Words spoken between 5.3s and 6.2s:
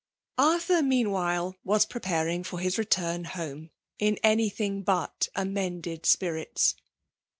amended